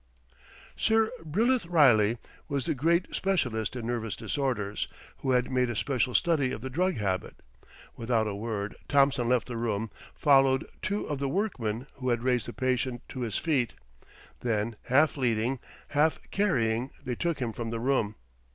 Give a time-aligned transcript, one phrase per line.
[0.75, 2.17] Sir Bryllith Riley
[2.47, 6.71] was the great specialist in nervous disorders, who had made a special study of the
[6.71, 7.35] drug habit.
[7.95, 12.47] Without a word Thompson left the room, followed two of the "workmen," who had raised
[12.47, 13.75] the patient to his feet.
[14.39, 15.59] Then half leading,
[15.89, 18.15] half carrying they took him from the room.